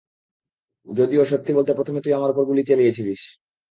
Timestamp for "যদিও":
0.87-1.23